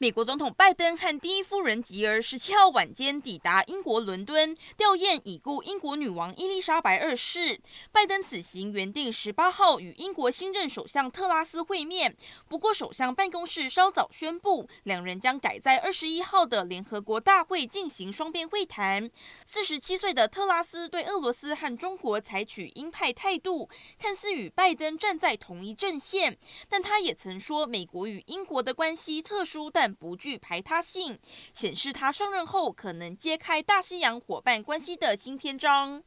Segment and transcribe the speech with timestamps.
[0.00, 7.60] 美国总统拜登和第一夫人吉尔十七号晚间抵达英国伦敦，吊唁已故英国女王伊丽莎白二世。
[7.90, 12.16] 拜登此行原定十八号与英国新任首相特拉斯会面，
[12.46, 19.10] 不过首相办公室稍早宣布，两人将改在二十一号的联合国大会进行双边会谈。
[19.44, 23.68] 四十七岁的特拉斯对俄罗斯和中国采取鹰派态度，
[23.98, 31.18] 看似与拜登站在同一阵线，但他也曾说，美国与英国的关系特殊，但不具排他性，
[31.52, 36.02] 显示他上任后可能揭开大西洋伙伴关系的新篇章。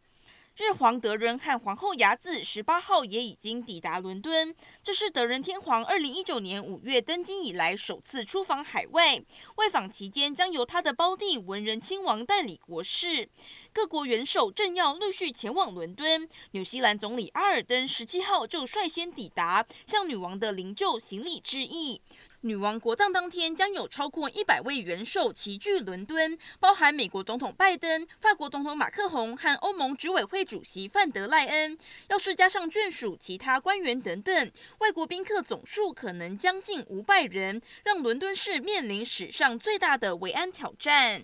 [0.57, 9.19] 日皇德仁和皇后雅子十八号也已经抵达伦敦，这是德仁天皇二零一九年五月登基以来首次出访海外。
[9.55, 13.29] 外访期间将由他的胞弟文仁亲王代理国事。
[13.71, 22.01] 各国元首政要陆续前往伦敦，纽西兰总理阿尔登十七号就率先抵达，向女王的灵柩行礼致意。
[22.43, 31.77] 女王国葬当天将有超过一百位元首齐聚伦敦，包含美国总统拜登、法国总统马克宏和欧盟执委会主席范德赖恩。
[32.07, 41.23] 要是加上眷属、其他官员等等，外国宾客总数可能将近五百人，让伦敦市面临史上最大的维安挑战。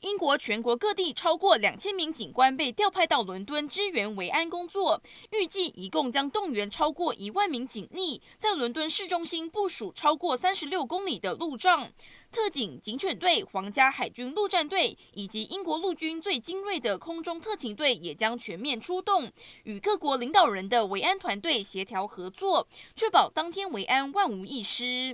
[0.00, 11.90] 英国全国各地超过两千名警官被调派到伦敦支援维安工作，预计一共将动员超过一万名警力，在伦敦市中心部署超过三十六公里的路障。
[12.30, 19.30] 特警、警犬队、皇家海军陆战队以及英国陆军最精锐的空中特勤队也将全面出动，
[19.62, 25.12] 与各国领导人的维安团队协调合作，确保当天维安万无一失。